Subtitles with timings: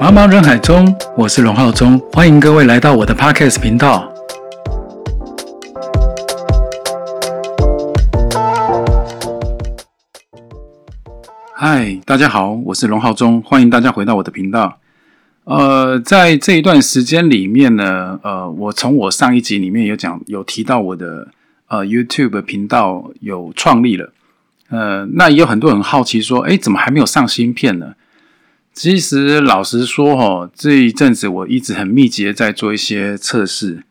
[0.00, 4.12] 茫茫人海中，我是龙浩中，欢迎各位来到我的 Podcast 频道。
[11.54, 14.78] 嗨，大家好，我是龙浩中，欢迎大家回到我的频道。
[15.44, 21.28] 呃，在这一段时间里面呢，呃，我从我上一集里面有讲，有提到我的
[21.68, 24.12] 呃 YouTube 频道有创立了。
[24.68, 27.94] 呃，那也有很多人好奇说，哎，怎么还没有上新片呢？
[28.72, 33.84] 其实老实说，哈，这一阵子我一直很密集的在做一些测试，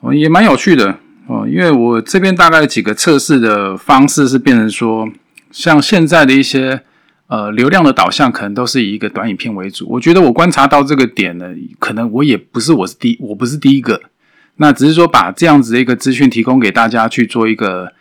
[0.00, 1.48] 哦，也蛮有趣的哦。
[1.48, 5.08] 因为我这边大概几个测试的方式是变成说，
[5.50, 6.82] 像现在的一些
[7.28, 9.86] 呃流量的导向，可能都是以一个短影片为主。
[9.88, 14.02] 我觉得我观察到这个点呢，可能我也不是我是第我不是第一个，
[14.56, 17.94] 那只是说把这样子的一个资讯提供给大家去做一个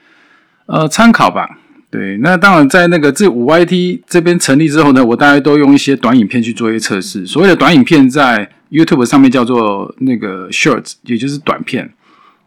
[0.66, 1.58] 呃参考吧。
[1.92, 7.26] 对，那当然，在那个这五 YT 这边成立之后呢，我大概都用一些短影片去做一些测试。
[7.26, 11.88] 所谓的短影片，在 YouTube 上面叫做那个 Shorts，也就是短片；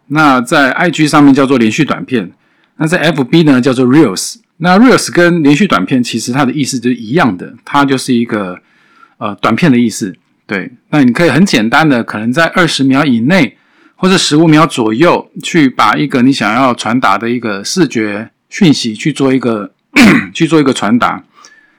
[0.07, 2.29] 那在 IG 上面叫做连续短片；
[2.77, 4.37] 那在 FB 呢叫做 Reels。
[4.59, 8.61] 那 Reels 跟连续短片其实它的意思就是一样的，它就是一个
[9.19, 10.15] 呃短片的意思。
[10.47, 13.57] 对，那你可以很简单的，可能在二十秒以内
[13.97, 18.31] 或者十五秒左右，去把一个你想要传达的一个视觉。
[18.53, 19.73] 讯息去做一个
[20.35, 21.25] 去做一个传达，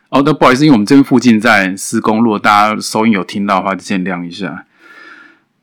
[0.09, 4.65] 哦，那不好意思，因为我们这边附近在施工，如果大家收音有听到的话，就见谅一下。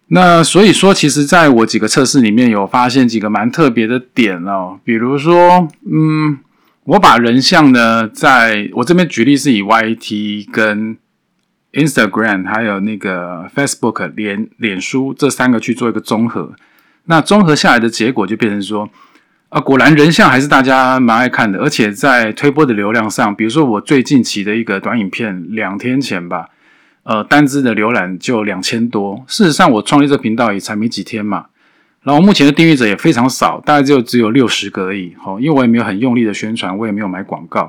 [0.06, 6.38] 那所以说，其实在我几个测试里面有发现几个蛮特别的点哦，比如说，嗯，
[6.84, 10.97] 我把人像呢，在我这边举例是以 YT 跟
[11.72, 16.55] Instagram 还有那个 Facebook 脸脸书这三个去做一个综合，
[17.06, 18.88] 那综合下来的结果就变成说。
[19.51, 26.51] 啊，果然人像还是大家蛮爱看的，而且在推播的流量上，比如说我最近期的一个短影片，两天前吧，
[27.03, 29.25] 呃，单支的浏览就两千多。
[29.27, 31.47] 事实上，我创立这频道也才没几天嘛，
[32.05, 35.16] 然后目前的订阅者也非常少，大概就只有六十个而已。
[35.21, 37.69] 好，因为我也没有很用力的宣传，我也没有买广告。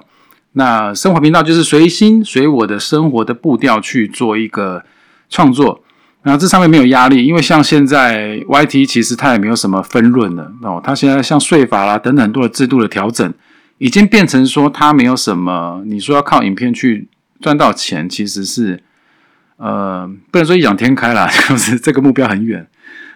[0.52, 4.84] 那生活频道就是随心随我的生活的步调去做一个
[5.32, 5.84] 创作。
[6.24, 13.34] 那这上面没有压力，因为像现在 YT 其实它也没有什么分润了哦，它现在像税法啦等等很多的制度的调整，
[13.80, 17.08] 已经变成说它没有什么，你说要靠影片去
[17.40, 18.84] 赚到钱，其实是
[19.58, 22.68] 呃不能说异想天开啦， 就是这个目标很远。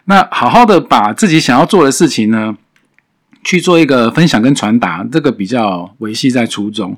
[0.05, 2.57] 那好好的把自己想要做的事情呢，
[3.43, 6.97] 去做一个分享跟传达，这个比较维系在初衷。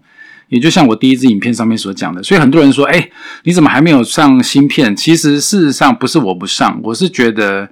[0.49, 3.09] 也就像我第一支影片上面所讲的，所以很多人说：“哎，
[3.43, 7.67] 你怎么还没有上新片？”其实事实上不是我不上，我是觉得，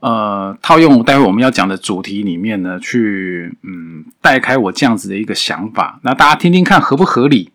[0.00, 7.50] 呃，套用待会我们要讲的主题里面呢，去嗯带开我这样子的一个想法，那大家听听看合不合理？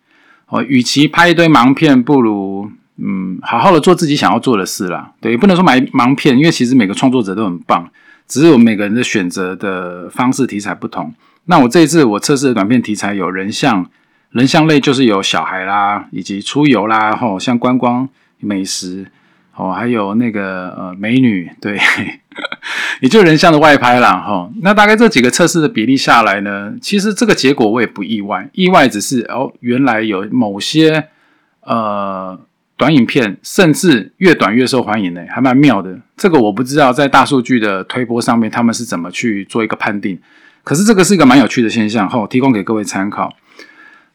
[0.48, 5.12] 哦，与其拍一堆盲片，不如嗯好好的做自己想要做的事啦。
[5.22, 7.88] 对，不能说买盲片，因为其实每个创作者都很棒，
[8.28, 11.14] 只是我们每个人的选择的方式题材不同。
[11.46, 13.88] 那我这一次我测试的短片题材有人像。
[14.32, 18.10] 人像类就是有小孩啦，以及出游啦，吼，像观光、
[18.40, 19.06] 美食，
[19.56, 21.80] 哦，还有那个呃美女，对，
[23.00, 24.52] 也就人像的外拍啦，吼。
[24.62, 31.08] 那大概这几个测试的比例下来呢，其实这个结果我也不意外，意外只是哦，原来有某些
[31.62, 32.38] 呃
[32.76, 35.98] 短影片，甚至越短越受欢迎呢，还蛮妙的。
[36.18, 40.20] 这个我不知道在大数据的推波上面他们是怎么去做一个判定，
[40.66, 43.34] 可是这个是一个蛮有趣的现象，吼，提供给各位参考。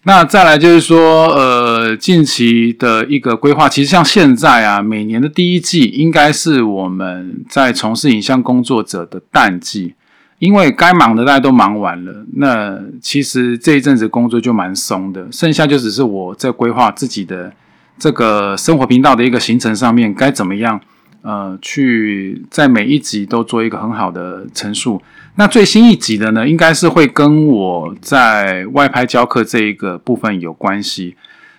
[0.05, 9.95] 那再来就是说，呃，近期的一个规划，其实像现在啊，每年的第一季应该是我们在从事影像工作者的淡季，
[10.39, 17.53] 因为该忙的大家都忙完了，那其实这一阵子工作就蛮松的，剩下就只是我在规划自己的
[17.99, 20.81] 这个生活频道的一个行程上面该怎么样。
[21.23, 25.03] 呃，去在每一集都做一个很好的陈述。
[25.37, 31.17] 那最新一集的呢，应该是会跟我在外拍教课这一个部分有关系。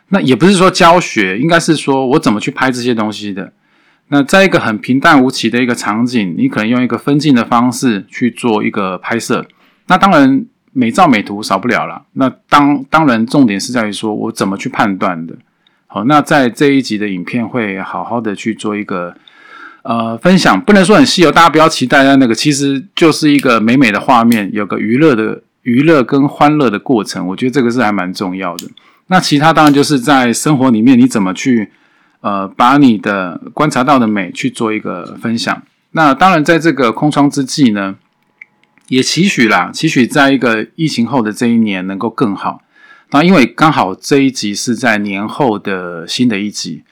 [0.10, 3.54] 那也不是说教学，应该是说我怎么去拍这些东西的。
[4.10, 9.48] 那在一个很平淡无奇的一个场景，你可能用一个分镜的方式去做一个拍摄。
[9.88, 12.04] 那当然美照美图少不了了。
[12.14, 15.34] 那当当然重点是在于说我怎么去判断的。
[15.88, 19.16] 好，那在这一集的影片会好好的去做一个。
[19.84, 28.68] 呃，分享不能说很稀有，大家不要期待那个，其实就是一个美美的画面，有个娱乐的娱乐跟欢乐的过程，我觉得这个是还蛮重要的。
[29.08, 31.72] 那其他当然就是在生活里面你怎么去
[32.22, 35.62] 呃把你的观察到的美去做一个分享。
[35.92, 37.96] 那当然在这个空窗之际呢，
[38.88, 42.62] 也期许啦，期许在一个疫情后的这一年能够更好。
[43.10, 46.84] 那因为刚好这一集是在年后的新的一集，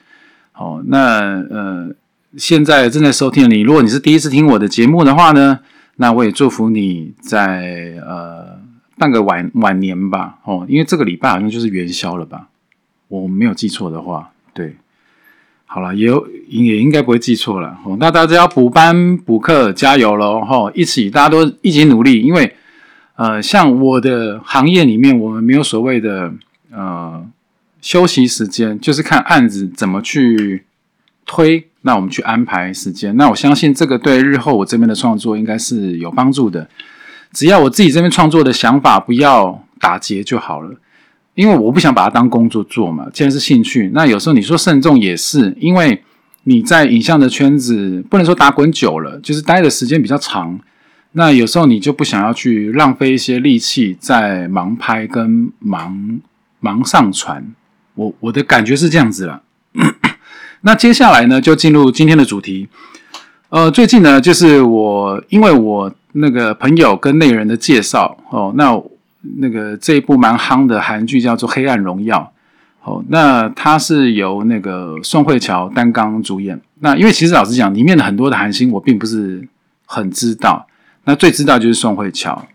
[0.52, 1.88] 哦，那呃，
[2.36, 5.60] 现在正在收听的你，如果你是第一次听我的节目的话呢，
[5.96, 8.58] 那我也祝福你在呃
[8.98, 12.48] 半个晚晚年吧，哦，因为这个礼拜好像就是元宵了吧，
[13.08, 14.76] 我没有记错的话，对。
[15.72, 16.10] 好了，也
[16.48, 17.96] 也应该不会记错了哦。
[18.00, 20.40] 那大家要补班补课，加油喽！
[20.40, 22.56] 哈，一起大家都一起努力，因为
[23.14, 26.32] 呃，像我的行业里面，我们没有所谓的
[26.72, 27.24] 呃
[27.80, 30.64] 休息时间，就是看案子怎么去
[31.32, 33.16] 推，那我们去安排时间。
[33.16, 36.68] 那我相信这个对日后我这边的创作应该是有帮助的。
[37.32, 40.74] 只要我自己这边创作的想法不要打结就好了。
[41.36, 46.02] 因为我不想把它当工作做嘛，既然是兴趣，那有时候你说慎重也是，因为
[46.42, 50.58] 你在影像的圈子不能说打滚久了，就是待的时间比较长，
[51.12, 56.20] 那有时候你就不想要去浪费一些力气在忙拍跟忙
[56.58, 57.54] 忙上传，
[57.94, 59.42] 我我的感觉是这样子了。
[60.62, 62.68] 那接下来呢，就进入今天的主题。
[63.48, 68.82] 呃，最近呢，就是我因为我那个朋友跟那人的介绍哦，那。
[69.36, 72.32] 那个这一部蛮夯的韩剧叫做《黑暗荣耀》，
[72.90, 76.58] 哦，那它是由那个宋慧乔担纲主演。
[76.78, 79.46] 那因为其实老实讲，里面的很多的韩星我并不是
[79.84, 80.66] 很知道，
[81.04, 82.46] 那最知道就是宋慧乔。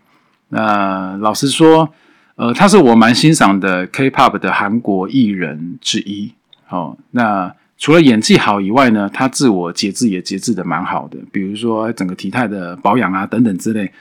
[0.48, 1.88] 那老实说，
[2.34, 6.32] 呃，他是我蛮欣赏的 K-pop 的韩国艺人之一。
[6.68, 13.92] 哦，那除了演技好以外呢，他自我节制也节制的蛮好的，比如说整个体态的保养啊等等之类。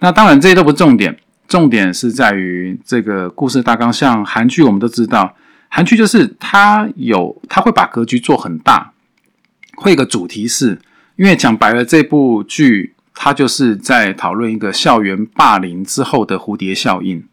[0.00, 1.16] 那当然这些都不重点。
[1.46, 5.34] 重点是在于这个故事大纲，像韩剧，我们都知道，
[5.66, 8.92] 韩剧就是它有，它会把格局做很大，
[9.74, 10.78] 会一个主题是，
[11.16, 17.24] 因为讲白了，这部剧它就是在讨论一个校园霸凌之后的蝴蝶效应。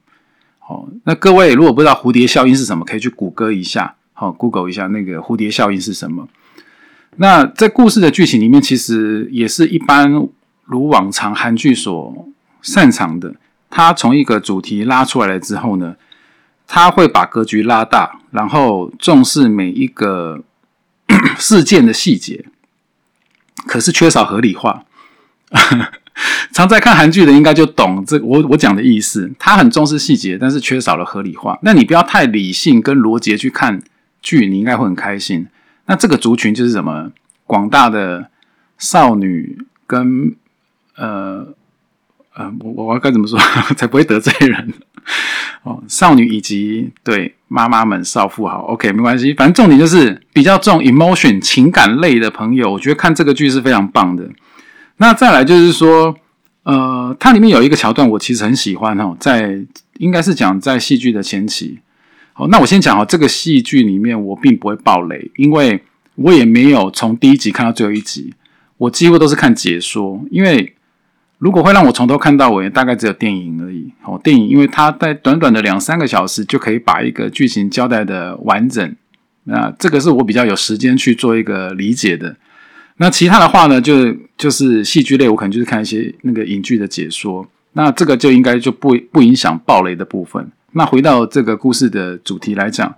[0.57, 6.27] 好，那各位如果不知道蝴蝶效应是什么，可以去谷歌一下，好，Google 一下那个蝴蝶效应是什么。
[7.17, 10.11] 那在故事的剧情里面，其实也是一般
[10.65, 12.27] 如往常韩剧所
[12.63, 13.35] 擅长的。
[13.69, 15.95] 他从一个主题拉出来了之后呢，
[16.65, 20.41] 他会把格局拉大，然后重视每一个
[21.37, 22.43] 事件的细节，
[23.67, 24.83] 可是缺少合理化。
[26.51, 29.31] 常在看韩剧的应该就懂这我我讲的意思。
[29.37, 31.59] 他很重视细节，但是缺少了合理化。
[31.61, 33.79] 那你不要太理性跟逻辑去看
[34.21, 35.47] 剧，你应该会很开心。
[35.85, 37.11] 那这个族群就是什么？
[37.45, 38.29] 广大的
[38.77, 40.35] 少女跟
[40.95, 41.53] 呃。
[42.39, 43.39] 呃，我我该怎么说
[43.75, 44.71] 才不会得罪人？
[45.63, 54.29] 哦，少女以及对妈妈们、少妇好，OK，没关系，反正重点就是比较重 emotion 情感类的朋友，我觉得看这个剧是非常棒的。
[54.97, 56.15] 那再来就是说，
[56.61, 59.59] 呃，它里面有一个桥段，我其实很喜欢哦，在
[59.97, 61.79] 应该是讲在戏剧的前期。
[62.37, 65.81] 好，那我先讲哦，这个戏剧里面我并不会爆雷，因为
[66.13, 68.31] 我也没有从第一集看到最后一集，
[68.77, 70.73] 我几乎都是看解说，因为。
[71.39, 73.93] 如果会让我从头看到尾，大概只有电影而已。
[74.03, 78.95] 哦，电影，因为它在短短的两三个小时就可以把一个剧情交代的完整。
[79.43, 82.35] 那这个是我比较有时间去做一个理解的。
[82.95, 87.47] 那其他的话呢，就就是戏剧类，我可能就是看一些那个影剧的解说。
[87.73, 90.51] 那这个就应该就不不影响暴雷的部分。
[90.77, 92.95] 那回到这个故事的主题来讲，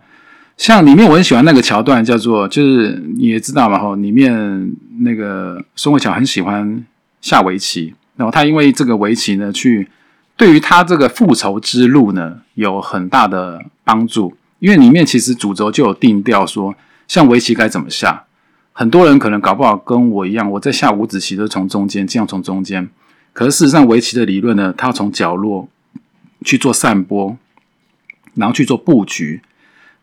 [0.58, 6.86] 像里面我很喜欢那个桥段，叫做就是你也知道嘛，吼，里面那个宋慧乔很喜欢
[7.22, 7.96] 下围棋。
[8.18, 9.88] 然后他因为这个围棋呢，去
[10.36, 14.36] 对于他这个复仇之路呢有很大的帮助。
[14.60, 16.76] 因为里面其实主轴就有定调说，
[17.08, 18.26] 像围棋该怎么下。
[18.74, 22.90] 很多人可能搞不好跟我一样，我在下五子棋都从中间，这样从中间。
[23.32, 25.70] 可是事实上，围棋的理论呢，它要从角落
[26.44, 27.38] 去做散播，
[28.36, 29.42] 然后去做布局。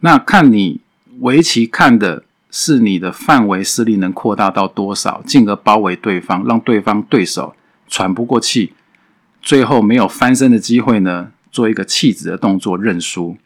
[0.00, 0.80] 那看你
[1.20, 7.54] 围棋看的是你的范围势力能扩大到多少，进而包围对方，让对方对手。
[7.88, 8.72] 喘不过气，
[9.40, 11.30] 最后没有翻身的机会呢？
[11.52, 13.36] 做一个弃子的动作认输。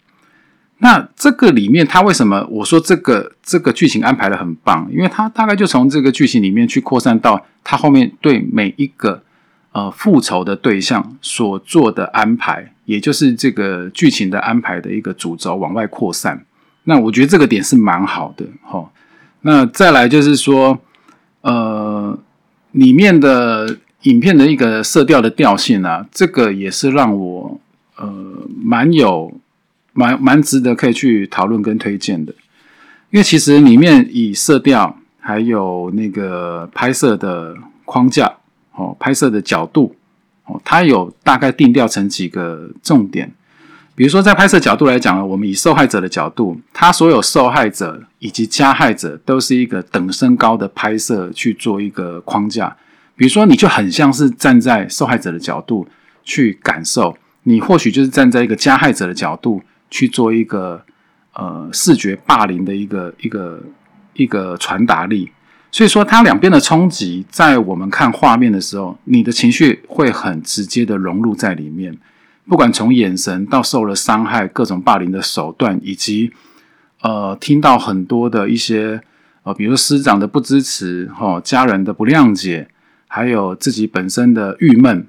[0.78, 4.88] 那这个里面，他为什么我说这个这个剧情安排的很棒？
[4.90, 9.22] 因为他大概就从这个剧情里面去扩散到他后面对每一个
[9.72, 16.44] 呃复仇的对象所做的安排，也就是这个剧情的安排的一个主轴往外扩散。
[16.84, 18.90] 那我觉得这个点是蛮好的哈。
[19.42, 20.78] 那再来就是说，
[21.42, 22.18] 呃，
[22.72, 23.78] 里面的。
[24.04, 27.60] 影片的一个色调的调性啊，这个也是让我
[27.96, 28.10] 呃
[28.58, 29.30] 蛮有
[29.92, 32.32] 蛮蛮值得可以去讨论跟推荐的，
[33.10, 38.32] 因为其实里面以色调还有那个拍摄的框架
[38.80, 39.94] 哦，拍摄的角度
[40.46, 43.30] 哦，它有大概定调成几个重点。
[43.94, 52.74] 比如说在拍摄角度来讲呢，我们以受害者的角度，他所有受害者以及加害者都是一个等身高的拍摄去做一个框架。
[53.14, 55.86] 比如说，你就很像是站在受害者的角度
[56.24, 59.60] 去感受，你或许就是站在一个加害者的角度
[59.90, 60.82] 去做一个
[61.34, 63.62] 呃视觉霸凌的一个一个
[64.14, 65.30] 一个传达力。
[65.72, 71.96] 所以说，它两边的冲击，在我们看画面的时候，你的情绪会很直接的融入在里面。
[72.48, 76.32] 不管从眼神到受了伤害、各种霸凌的手段，以及
[77.02, 79.00] 呃听到很多的一些
[79.44, 82.68] 呃，比如师长的不支持、哈家人的不谅解，
[83.06, 85.06] 还有自己本身的郁闷，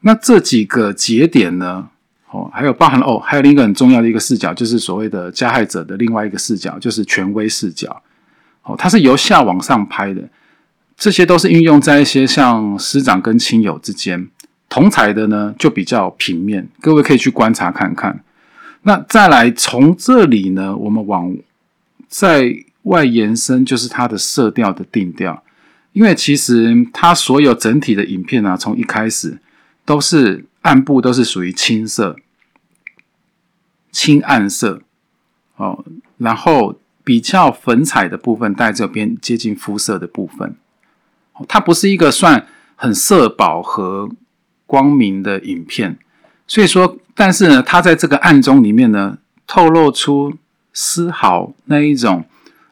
[0.00, 1.90] 那这几个节点呢，
[2.30, 8.02] 哦，还有包含了哦，还有另一个很重要的一个视角，就是所谓的加害者的另外一个视角，就是权威视角。
[8.68, 10.28] 哦，它是由下往上拍的，
[10.96, 14.28] 这些都是运用在一些像师长跟亲友之间。
[14.68, 18.22] 同彩的呢，就比较平面，各位可以去观察看看。
[18.82, 21.34] 那再来从这里呢，我们往
[22.06, 25.42] 在外延伸，就是它的色调的定调。
[25.94, 29.38] 因为其实它所有整体的影片啊，从一开始
[29.86, 32.14] 都是暗部都是属于青色、
[33.90, 34.82] 青暗色
[35.56, 35.82] 哦，
[36.18, 40.54] 然后比较粉彩的部分带这边接近肤色的部分。
[41.48, 42.46] 它不是一个算
[42.76, 44.10] 很色饱和。
[44.70, 45.96] 光明的影片，
[46.46, 50.34] 所以说，但是呢，它在这个暗中里面呢，透露出
[50.74, 52.26] 丝毫那一种，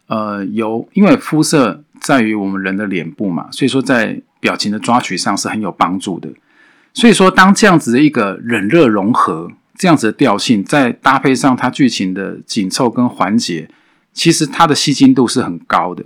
[0.08, 6.28] 呃，有因为肤色在于我们人的脸部嘛，所以说在表情的抓取上是很有帮助的。
[6.92, 13.70] 所以说，当这样子的一个冷热融合，这样子的调性，再搭配上它剧情的紧凑跟环节，
[14.16, 16.02] 其实它的吸睛度是很高的。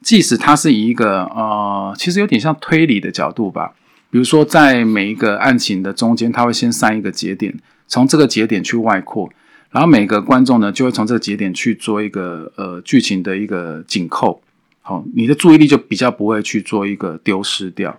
[0.00, 3.74] 即使它是以一个呃，其实有点像推理的角度吧。
[4.10, 7.54] 比如说，在每一个案情的中间，它会先删一个节点，
[7.86, 9.30] 从这个节点去外扩，
[9.70, 14.42] 然后每个观众呢就会从这个节点去做一个呃剧情的一个紧扣，
[14.82, 17.98] 好，你的注意力就比较不会去做一个丢失掉。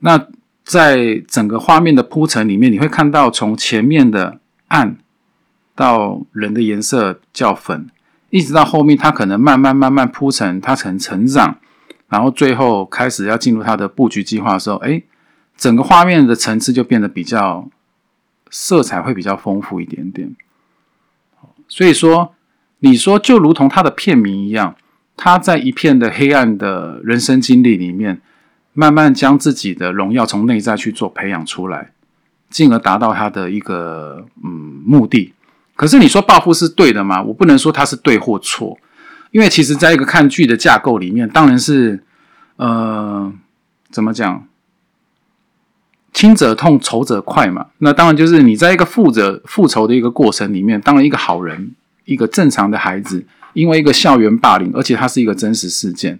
[0.00, 0.26] 那
[0.64, 4.96] 在整个画面的铺陈里面，你会看到从前面的暗
[5.74, 7.86] 到人的颜色较粉，
[8.30, 11.58] 一直到后面，它可能慢慢慢慢铺陈，它成成长，
[12.08, 15.02] 然后最后开始要进入它的布局计划的时候，哎。
[15.56, 17.68] 整个画面的层次就变得比较
[18.48, 20.36] 色彩会比较丰富一点点，
[21.66, 22.32] 所以说
[22.78, 24.76] 你说就如同他的片名一样，
[25.16, 28.20] 他在一片的黑暗的人生经历里面，
[28.72, 31.90] 慢慢将自己的荣耀从内在去做培养出来，
[32.48, 35.34] 进而达到他的一个嗯目的。
[35.78, 37.22] 可是你说报复是对的吗？
[37.22, 38.76] 我不能说它是对或错，
[39.30, 42.02] 因为其实在一个看剧的架构里面，当然是
[42.56, 43.32] 呃
[43.88, 44.44] 怎么讲？
[46.12, 47.68] 轻者痛，仇者快嘛。
[47.78, 51.70] 那当然就是你在一个复者复仇的一个过程里面，当然一个好人，
[52.06, 56.18] 一个正常的孩子，因为一个校园霸凌，而且它是一个真实事件，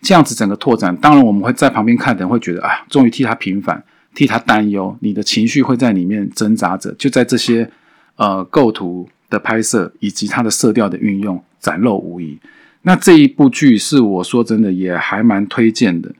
[0.00, 3.84] 这样子整个拓展，当然我们会在旁边看的人会觉得啊，终于替他平反，
[4.14, 7.70] 替他担忧，你的情绪会在里面挣扎着，就在这些
[8.16, 12.38] 呃构图的拍摄以及它的色调的运用展露无遗。
[12.82, 16.10] 那这一部剧是我说真的也还蛮推荐的。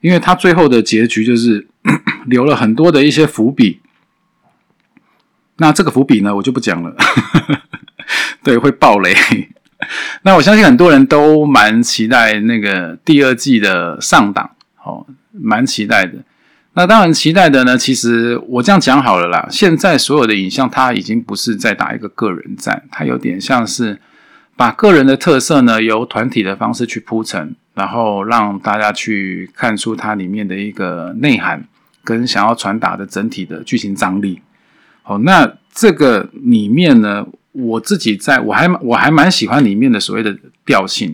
[0.00, 1.66] 因为它最后的结局就是
[2.26, 3.80] 留了很多的一些伏笔，
[5.56, 6.94] 那这个伏笔呢，我就不讲了，
[8.44, 9.12] 对，会爆雷。
[10.22, 14.48] 那我相信很多人都蛮期待那个第二季的上档，
[14.84, 16.18] 哦，蛮期待的。
[16.74, 19.48] 那当然期待的呢，其实我这样讲好了啦。
[19.50, 24.00] 现在所有的影像，它已经不是在打一个个人战，它有点像是
[24.56, 27.54] 把个人的特色呢，由团体的方式去铺陈。
[27.74, 31.62] 然后让大家去看出它里面的一个内涵，
[32.02, 34.40] 跟想要传达的整体的剧情张力。
[35.04, 41.10] 好，那这个里面呢，我自己在我还我还蛮喜欢里面的所谓的调性，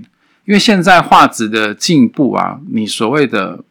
[0.47, 3.63] 因为现在画质的进步啊，你所谓的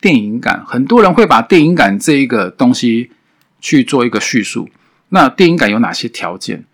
[0.00, 3.10] 电影感，很多人会把电影感这一个东西
[3.60, 4.68] 去做一个叙述。
[5.10, 6.64] 那电影感有哪些条件？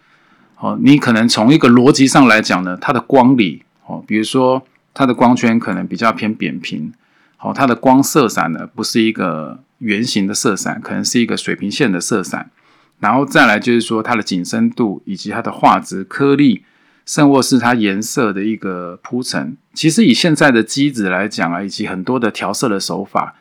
[0.58, 4.66] 哦，你可能从一个逻辑上来讲呢，它的光里哦，比如说。
[4.98, 6.90] 它的光圈可能比较偏扁平，
[7.36, 12.50] 好，它的光色散呢不是一个圆形的色散，可能是一个水平线的色散。
[12.98, 16.62] 然后再来就是说它的景深度以及它的画质颗粒，
[17.04, 19.58] 甚或是它颜色的一个铺陈。
[19.76, 23.34] 其实以现在的机子来讲啊，以及很多的调色的手法，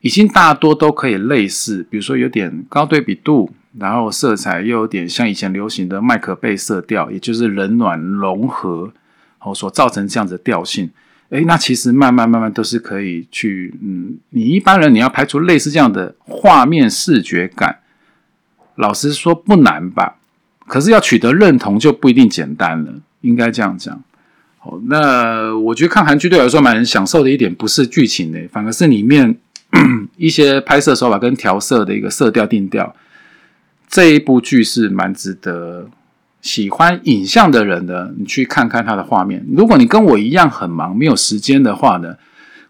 [0.00, 8.92] 已经大多都可以类似，比如说有点高对比度，然后色彩又有点像以前流行的麦克贝色调，也就是冷暖融合。
[9.44, 10.88] 哦，所造成这样子的调性，
[11.30, 17.80] 诶，那其实慢慢慢慢都是可以去，嗯，你一般人你要拍出类似这样的画面视觉感，
[18.76, 20.14] 老实说不难吧？
[20.68, 24.00] 可是要取得认同就不一定简单了，应该这样讲。
[24.64, 29.36] 好，那我觉得看韩剧对我来说蛮享受的一点，不是剧情的，反而是里面
[30.16, 32.94] 一些拍摄手法跟调色的一个色调定调。
[33.88, 35.90] 这一部剧是蛮值得
[36.40, 39.44] 喜欢影像的人的，你去看看它的画面。
[39.52, 42.14] 如果你跟我一样很忙，没有时间的话呢，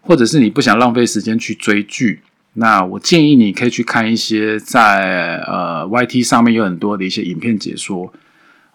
[0.01, 2.21] 或者是你不想浪费时间去追剧。
[2.53, 8.11] 那我建议你可以去看一些在呃 YT 上面有很多的一些影片解说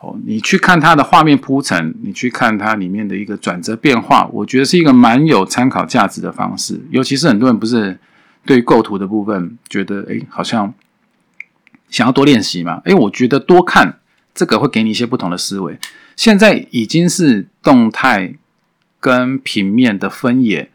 [0.00, 6.81] 哦，你去看它的画面铺陈，你去看它里面的一个转折变化，我觉得是一个蛮有参考价值的方式。
[6.90, 7.99] 尤其是很多人不是
[8.45, 10.73] 对构图的部分觉得哎好像
[11.88, 13.99] 想要多练习嘛，哎，我觉得多看
[14.35, 15.78] 这个会给你一些不同的思维。
[16.17, 18.35] 现在已经是动态
[18.99, 20.71] 跟平面的分野。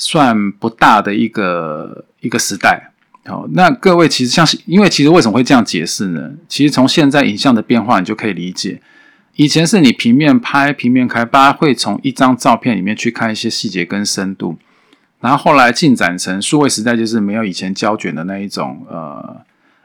[0.00, 2.87] 算不大的一个一个时代，
[3.28, 6.30] 好，那各位其实像是，因为其实为什么会这样解释呢？
[6.48, 8.80] 其实从现在影像的变化，你就可以理解，
[9.36, 14.56] 以前是你平面拍、平面开，大家会从一张照片里面去看一些细节跟深度，
[15.20, 19.36] 然后后来进展成数位时代，就是没有以前胶卷的那一种呃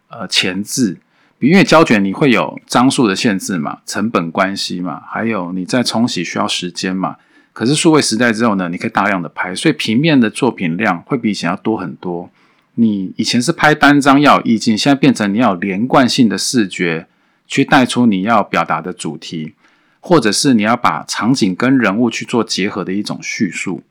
[0.07, 0.97] 呃前置，
[1.39, 7.17] 因为胶卷你会有张数的限制嘛，成本关系嘛，还有你在冲洗需要时间嘛。
[7.51, 12.29] 可是数位时代之后呢，你可以大量的拍，所以平面的作品量会比以前要多很多。
[12.75, 17.07] 你以前是拍单张要有意境，现在变成你要连贯性的视觉
[17.47, 19.53] 去带出你要表达的主题，
[19.99, 23.83] 或者是你要把场景跟人物去做结合的一种叙述，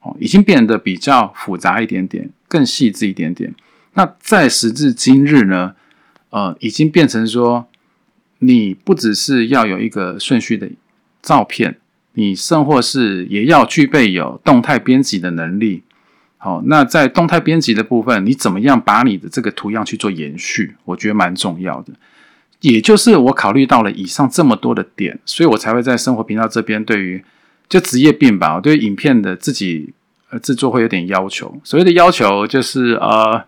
[0.00, 3.54] 哦，已经变得比较复杂一点点，更细致一点点。
[3.94, 5.74] 那在时至今日呢，
[6.30, 7.68] 呃，已经变成说，
[8.40, 10.68] 你不只是要有一个顺序的
[11.22, 11.78] 照片。
[12.18, 15.82] 你甚或是也要具备有动态编辑的能力，
[16.46, 20.76] 好，那在动态编辑的部分，你怎么样把你的这个图样去做延续？
[20.84, 21.92] 我觉得蛮重要的。
[22.60, 27.24] 也就是我考虑到了以上这么多的点，所以我才会在生活频道这边对于
[27.68, 29.92] 就职业病吧，我对影片的自己
[30.30, 31.52] 呃制作会有点要求。
[31.64, 33.44] 所谓的要求就是呃，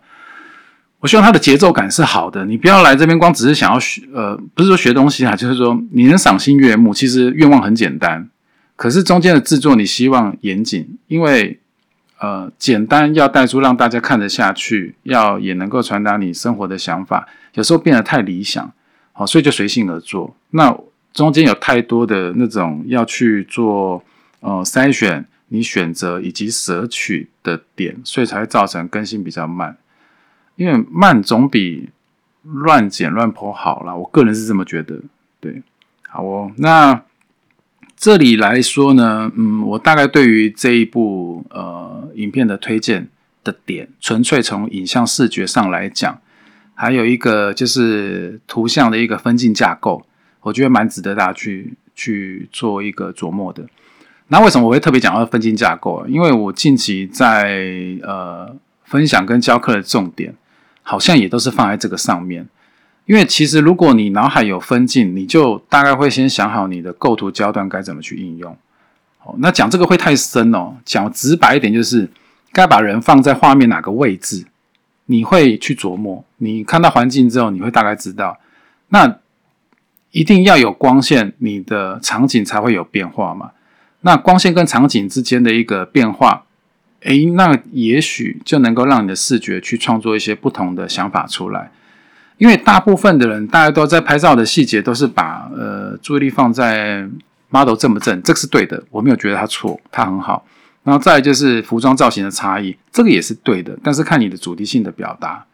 [0.99, 6.93] 我希望它的节奏感是好的，你不要来这边光只是想要学呃，不是说学东西啊，就是说你能赏心悦目。
[6.93, 8.29] 其实愿望很简单。
[8.75, 11.61] 可是中间的制作，你希望严谨，因为
[12.19, 18.71] 呃简单要带出让大家看得下去，要也能够传达你生活的想法，有时候变得太理想，
[19.13, 20.35] 好，所以就随性而做。
[20.51, 20.77] 那
[21.13, 24.03] 中间有太多的那种要去做
[24.41, 29.77] 呃筛选，你选择以及舍取的点，所以才会造成更新比较慢。
[30.55, 31.89] 因为慢总比
[32.43, 34.99] 乱剪乱剖好了，我个人是这么觉得。
[35.39, 35.63] 对，
[36.07, 37.01] 好哦，那。
[37.99, 43.09] 这里来说呢，嗯，我大概对于这一部呃影片的推荐
[43.43, 46.17] 的点，纯粹从影像视觉上来讲，
[46.73, 50.05] 还有一个就是图像的一个分镜架构，
[50.39, 53.67] 我觉得蛮值得大家去去做一个琢磨的。
[54.29, 56.05] 那为什么我会特别讲到分镜架构？
[56.07, 60.33] 因为我近期在呃分享跟教课的重点，
[60.83, 62.47] 好像也都是放在这个上面。
[63.09, 68.55] 因为其实，如果你脑海有分镜，你就大概会先想好你的构图焦段该怎么去应用。
[69.17, 70.75] 好，那讲这个会太深哦。
[70.85, 72.07] 讲直白一点，就是
[72.51, 74.45] 该把人放在画面哪个位置，
[75.07, 76.23] 你会去琢磨。
[76.37, 78.37] 你看到环境之后，你会大概知道。
[78.89, 79.17] 那
[80.11, 83.49] 一定要有光线，你的场景才会有变化嘛。
[84.01, 86.43] 那光线跟场景之间的一个变化，
[87.01, 91.71] 诶，那也许就能够让你的视觉去创作一些不同的想法出来。
[92.39, 97.05] 因为大部分的人，大家都在拍照的细节都是把呃注意力放在
[97.49, 100.45] model 正不正，这个是对的，我没有觉得他错，他很好。
[100.83, 105.45] 然后再就是服装造型的差异，这个也是对的，但是看你的主题性的表达。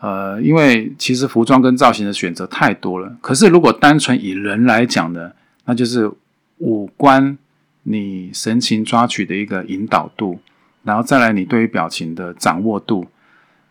[0.00, 5.32] 呃，因为其实服装跟造型的选择太多了，可是如果单纯以人来讲呢，
[5.66, 6.10] 那就是
[6.56, 7.36] 五官
[7.82, 10.40] 你神情抓取的一个引导度，
[10.84, 13.06] 然后再来你对于表情的掌握度，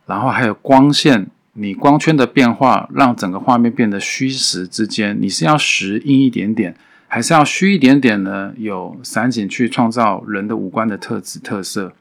[0.05, 1.27] 然后还有光线。
[1.59, 6.75] 你光圈的变化让整个画面变得虚实之间，你是要实硬一点点，
[7.07, 8.53] 还是要虚一点点呢？
[8.57, 11.91] 有散景去创造人的五官的特质特色，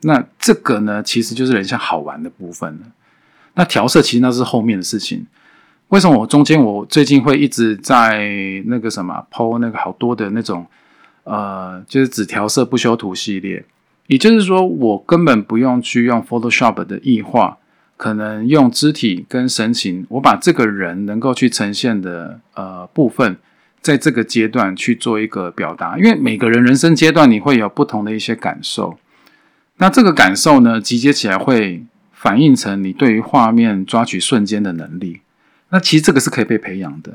[0.00, 2.80] 那这个呢，其实就是人像好玩的部分。
[3.52, 5.26] 那调色其实那是后面的事情。
[5.88, 10.66] 为什么我中间我最近会一直在那个什么抛那个好多的那种
[11.24, 13.62] 呃，就是只调色不修图系列？
[14.06, 17.58] 也就是说，我根本不用去用 Photoshop 的异化。
[18.02, 23.36] 可能用肢体跟神情，我把这个人能够去呈现的呃部分，
[23.80, 25.96] 在这个阶段去做一个表达。
[25.96, 28.98] 因为每个人人生阶段你会有不同的一些感受，
[29.76, 35.20] 那这个感受呢，集结起来会反映成你对于画面抓取瞬间的能力。
[35.68, 37.12] 那其实这个是可以被培养的，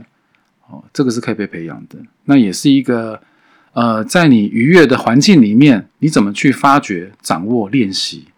[0.69, 1.97] 哦，这个是可以被培养的。
[2.23, 3.21] 那也是一个，
[3.73, 8.30] 呃，在你愉悦的环境里面，你怎么去发掘、掌握、练习，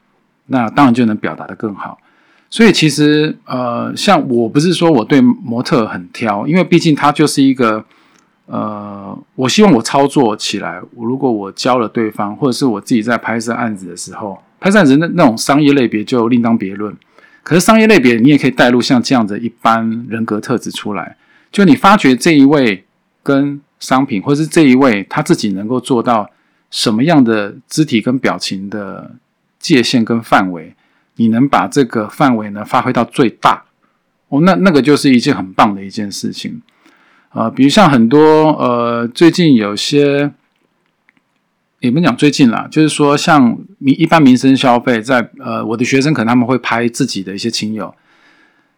[0.48, 2.00] 那当然就能表达的更好。
[2.50, 7.86] 所以其实，呃，像我不是说我对模特很挑，因为毕竟它就是一个，
[8.48, 16.96] 呃，我希望我操作起来，我如果我教了对方，或者是我自己在拍摄案子的时候，拍摄案子那那种商业类别就另当别论。
[17.44, 21.16] 可是商业类别，你也可以带入像这样的一般人格特质出来。
[21.52, 22.84] 就你发觉这一位
[23.24, 26.30] 跟商品，或者是这一位他自己能够做到
[26.70, 29.16] 什么样的肢体跟表情的
[29.58, 30.76] 界限跟范围，
[31.20, 33.64] 你能把这个范围呢发挥到最大，
[34.30, 36.62] 哦，那那个就是一件很棒的一件事情。
[37.32, 40.32] 呃，比如像很多呃，最近有些。
[41.82, 47.96] 也不讲最近啦，就是说像民一般民生消费，在呃我的学生可能他们会拍自己的一些亲友，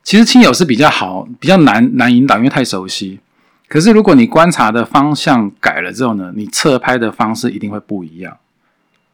[0.04, 3.20] 其实亲友是比较好，比较难难引导，因为太熟悉。
[3.68, 8.38] 可是如果你观察的方向改了之后呢，你侧拍的方式一定会不一样。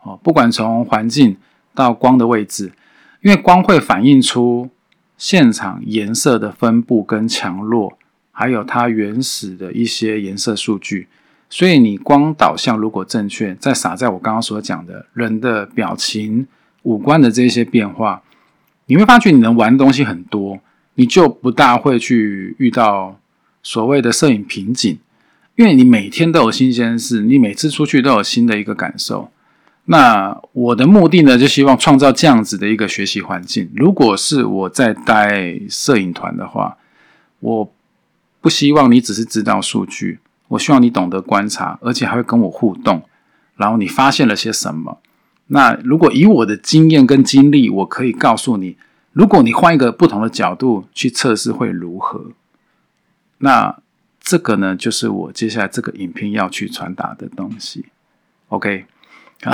[0.04, 1.38] 哦，不管从环境
[1.74, 2.74] 到光的位置，
[3.22, 4.70] 因为光会反映出
[5.18, 7.98] 现场颜色的分布跟强弱，
[8.32, 11.08] 还有它原始的一些颜色数据。
[11.50, 16.46] 所以你光导向如果正确，再撒在我刚刚所讲的人的表情、
[16.84, 18.22] 五官的这些变化，
[18.88, 20.60] 你会发觉你能玩的东西很多，
[20.96, 23.18] 你就不大会去遇到
[23.64, 25.00] 所谓的摄影瓶颈，
[25.56, 29.32] 因为你每天都有新鲜事，你每次出去都有新的一个感受。
[29.90, 33.72] 那我的目的呢，就希望创造这样子的一个学习环境。
[33.74, 36.78] 如果是我在带摄影团的话，
[37.40, 37.72] 我
[38.42, 40.20] 不希望你只是知道数据。
[40.50, 43.02] 我希望你懂得观察，而且还会跟我互动。
[43.56, 45.00] 然后你发现了些什么？
[45.48, 48.78] 那如果以我的经验跟经历，我可以告诉你，
[49.14, 52.32] 如果你换一个不同的角度去测试会如何？
[53.38, 53.78] 那
[54.20, 57.86] 这个呢，就是我接下来这个影片要去传达的东西。
[58.50, 58.86] OK，
[59.44, 59.54] 啊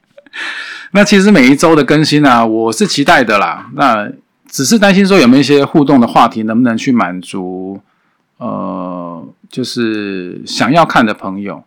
[0.92, 3.70] 那其实每一周的更新呢，我是期待的啦。
[3.74, 4.10] 那
[4.46, 7.80] 只是担心说有没有一些互动的话题，能不能去满足？
[8.38, 9.26] 呃。
[9.50, 11.62] 就是想要看的朋友，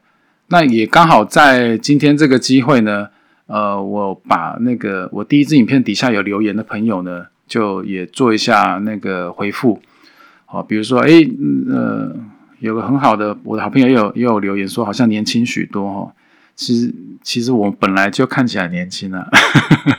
[0.48, 3.08] 那也刚好在今天这个机会呢，
[3.46, 9.82] 呃，我把那个我第一支影片底下有留言的朋友呢，就也做一下那个回复。
[10.46, 11.10] 好，比如说，哎，
[11.70, 12.14] 呃，
[12.60, 16.12] 有个很好的我的好朋友也有也有留言说，好像年轻许多哦。
[16.58, 16.94] 其实
[17.24, 19.26] 其实我本来就看起来年轻啊，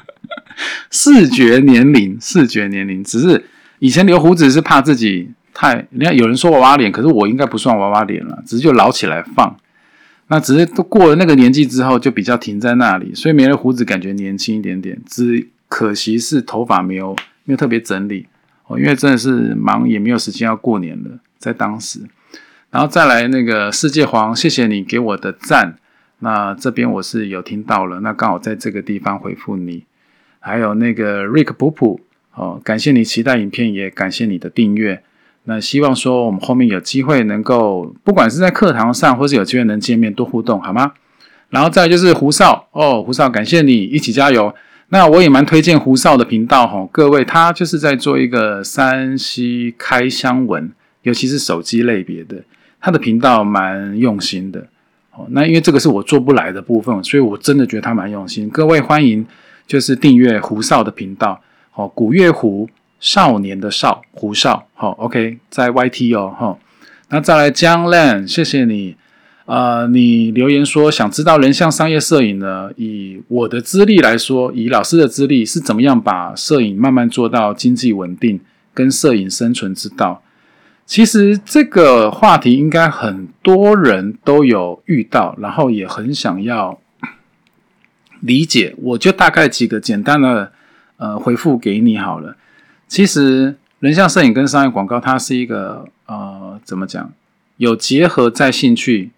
[0.93, 3.47] 视觉年龄， 视觉年龄，只是
[3.79, 5.31] 以前留胡子是怕自己。
[5.55, 9.57] 太，你看有人说娃娃脸，可是我应该不算娃娃脸了，只是就老起来放。
[10.29, 15.01] 那只是都过了那个年纪之后，就比较停在那里，所以没了胡子感觉年轻一点点。
[15.05, 18.29] 只可惜是头发没有没有特别整理
[18.69, 22.03] 哦，因为真的是忙，也没有时间要过年了，在当时。
[22.71, 25.77] 然后再来那个世界皇，谢谢你给我的赞。
[26.21, 29.85] 那这边我是有听到了，那刚好在这个地方回复你。
[30.41, 32.01] 还有那个 Rick 普普
[32.35, 35.03] 哦，感谢你期待影片，也感谢你的订阅。
[35.45, 40.93] 那希望说我们后面有机会能够，不管是在课堂上，或是有机会能见面多互动，好吗？
[41.51, 44.55] 然后再就是胡少哦，胡少，感谢你一起加油。
[44.91, 50.71] 那我也蛮推荐胡少的频道哈，各位他就是在做一个山西开箱文，
[51.03, 52.45] 尤其是手机类别的，
[52.81, 54.69] 他的频道蛮用心的
[55.31, 58.49] 那因为这个是我做不来的部分，所以我真的觉得他蛮用心。
[58.51, 59.27] 各位欢迎
[59.67, 61.41] 就是订阅胡少的频道，
[61.75, 62.69] 哦，古月胡。
[63.01, 66.59] 少年的少胡少，好，OK，在 YT 哦，哈，
[67.11, 68.97] 那再来江浪谢谢你，
[69.45, 72.73] 呃，你留言说想知道人像商业摄影呢？
[72.75, 78.41] 以我的资历来说，以老师的资历是怎么样把摄影慢慢做到经济稳定，
[78.75, 80.21] 跟摄影生存之道？
[80.89, 86.81] 其实这个话题应该很多人都有遇到，然后也很想要
[88.21, 90.51] 理解，我就大概几个简单的
[90.97, 92.39] 呃回复给你好了。
[92.89, 97.13] 其实，人像摄影跟商业广告，它是一个呃，怎么讲？
[97.59, 99.11] 有结合在兴趣，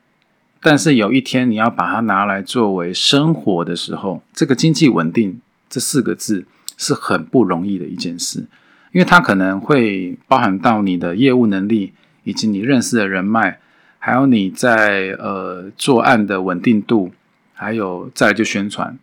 [0.61, 8.46] 但是有一天你要把它拿来作为生活的时候，这个经济稳定这四个字是很不容易的一件事，
[8.92, 11.92] 因为它可能会包含到你的业务能力，
[12.24, 13.59] 以及你认识的人脉，
[13.98, 17.12] 还有你在呃做案的稳定度，
[17.55, 18.98] 还有再就宣传。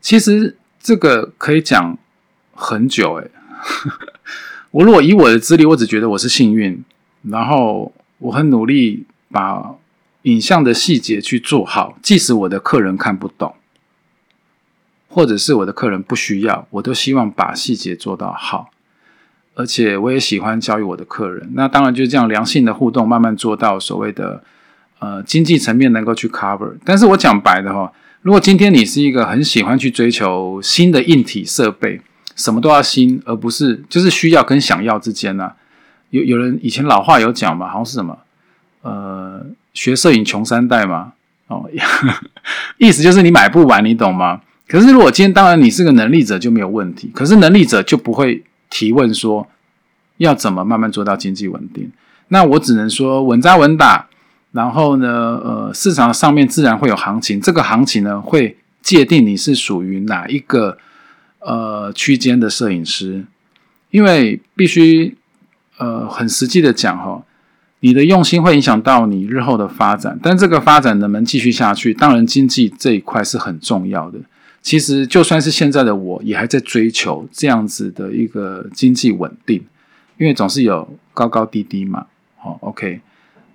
[0.00, 1.98] 其实这个可以讲
[2.54, 3.30] 很久，诶。
[4.72, 6.84] 我如果以我的资历，我只觉得我是幸运，
[7.22, 9.74] 然后我很努力把
[10.22, 13.54] 影像的细节去做好，即使我的客人看不懂，
[15.08, 18.70] 或者是我的客人不需要，我都希望把细节做到好。
[19.54, 21.50] 而且我也喜欢教育我的客人。
[21.54, 24.42] 那当然就是这样良性的互动，慢慢做到所谓的
[24.98, 26.72] 呃经济层面能够去 cover。
[26.84, 32.00] 但是我讲白的哈，如果今天你是一个很喜欢去追求新的硬体设备，
[32.36, 35.52] 什么都要新，而不是就是需要跟想要之间呢？
[36.10, 38.18] 有有人以前老话有讲嘛，好像是什么
[38.82, 41.12] 呃学摄影穷三代嘛，
[41.48, 41.68] 哦，
[42.78, 44.40] 意思就是你买不完，你懂吗？
[44.66, 49.46] 可是如果今天当然你是个能力者就没有问题，可是能力者就不会提问说
[50.16, 51.92] 要怎么慢慢做到经济稳定。
[52.28, 54.06] 那我只能说稳扎稳打，
[54.52, 55.08] 然后呢，
[55.44, 60.78] 呃，市场上面自然会有行情，这个行情呢会界定你是属于哪一个。
[61.42, 63.24] 呃，区间的摄影师，
[63.90, 65.16] 因为必须
[65.78, 67.24] 呃很实际的讲哈，
[67.80, 74.18] 你的用心会影响到你日后的发展，但这个发展能不能继续下去，当然经济这一块是很重要的。
[74.62, 79.64] 其实就算是现在的我，也还在追求这样子的一个经济稳定，
[80.18, 82.06] 因为总是有高高低低嘛。
[82.36, 83.00] 好，OK，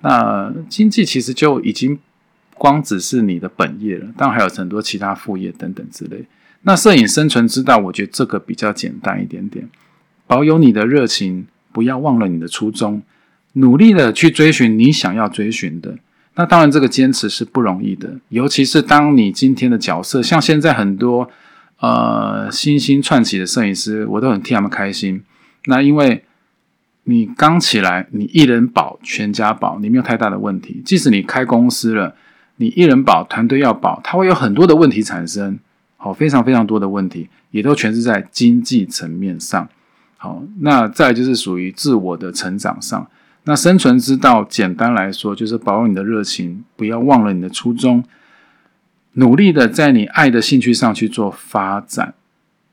[0.02, 1.98] 那经济其实就已经
[2.56, 6.26] 光只是你的本业了，当然还有很多其他副业等等之类。
[6.63, 9.70] 那摄影生存之道，我觉得这个比较简单一点点。
[10.26, 13.04] 保有你的热情，不要忘了你的初衷，
[13.54, 15.96] 努力的去追寻你想要追寻的。
[16.36, 21.30] 那当然，这个坚持是不容易的，尤其是当你今天的角色，像现在很多
[21.80, 25.24] 呃新兴串起的摄影师，我都很替他们开心。
[25.67, 26.24] 那因为
[27.06, 30.82] 你刚起来，你一人保全家保，你没有太大的问题。
[30.84, 32.15] 即使你开公司了，
[32.58, 35.58] 你一人保团队要保，它会有很多的问题产生。
[35.98, 39.69] 好，非常非常多的问题，也都全是在经济层面上。
[40.17, 43.08] 好，那再就是属于自我的成长上。
[43.45, 48.03] 那生存之道，简单来说，就是保有你的热情，不要忘了你的初衷，
[49.13, 52.15] 努力的在你爱的兴趣上去做发展。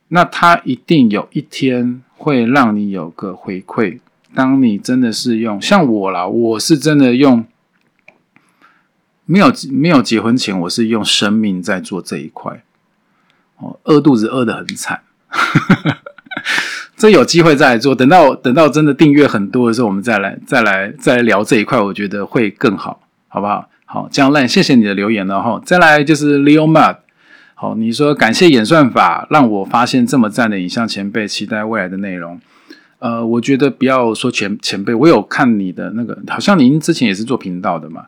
[0.09, 4.01] 那它一定有一天会让你有个回馈。
[4.35, 7.45] 当你真的是用像我啦，我是真的用
[9.27, 12.63] 没有没有结婚前，我是用生命在做这一块。
[13.57, 15.03] 哦饿肚子饿得很惨，
[17.03, 17.93] 这有机会再来做。
[17.93, 23.69] 等到等到真的订阅很多的时候，我们再来再来再来聊这一块，我觉得会更好，好不好？
[23.85, 25.61] 好，江烂，谢谢你的留言了哈。
[25.65, 26.99] 再来就是 Leo Mud，
[27.57, 32.41] 好，你说感谢演算法让我发现这么赞的影像前辈，期待未来的内容。
[33.01, 38.05] 呃，我觉得不要说前前辈，我有看你的那个，好像您之前也是做频道的嘛。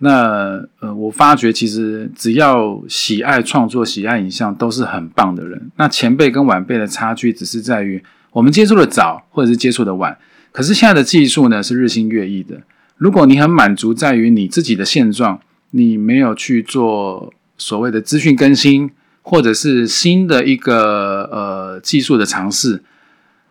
[0.00, 5.70] 那呃，我发觉其实只要喜爱创作、喜爱影像，都是很棒的人。
[5.76, 8.04] 那前辈跟晚辈的差距，只是在于
[8.36, 10.14] 我们接触的早，或者是接触的晚。
[10.52, 12.60] 可是现在的技术呢，是日新月异的。
[12.98, 18.90] 如果你很满足在于你自己的现状，你没有去做所谓的资讯更新，
[19.22, 22.82] 或者是新的一个呃技术的尝试，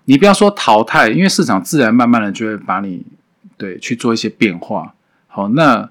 [0.05, 3.03] 你不要说淘汰，因为市场自然慢慢的就会把你
[3.57, 4.93] 对去做一些变化。
[5.25, 5.89] 好，那。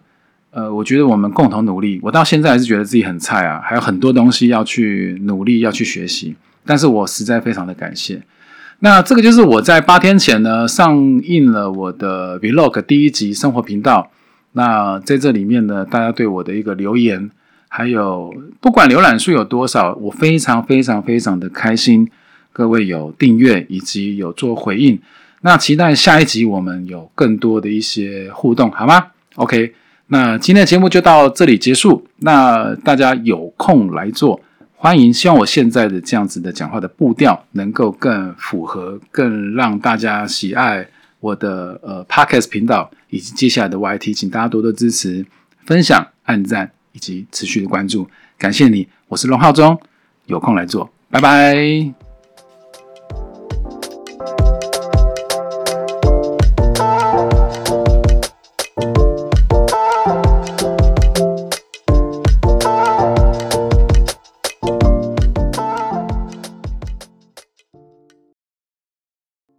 [0.56, 1.98] 呃，我觉得我们共同努力。
[2.00, 6.36] 我到现在还是觉得自己很菜啊，还有很多东西要去努力，要去学习。
[6.64, 8.22] 但是我实在非常的感谢。
[8.80, 14.10] 那这个就是我在八天前呢上映了我的 Vlog 第一集生活频道。
[14.52, 17.30] 那在这里面呢，大家对我的一个留言，
[17.68, 22.08] 还有不管浏览数有多少，我非常非常非常的开心。
[22.52, 25.00] 各位有订阅以及有做回应，
[25.40, 29.06] 那期待下一集我们有更多的一些互动，好吗
[29.36, 29.74] ？OK。
[30.08, 32.06] 那今天的节目就到这里结束。
[32.18, 34.40] 那大家有空来做，
[34.84, 35.10] 欢迎。
[35.10, 40.86] 希望我现在的这样子的讲话的步调能够更符合，更让大家喜爱
[41.20, 45.24] 我的呃 Podcast 频道以及接下来的 YT，请大家多多支持、
[45.64, 48.06] 分享、按赞以及持续的关注。
[48.36, 49.80] 感谢你，我是龙浩中，
[50.26, 52.03] 有空来做，拜拜。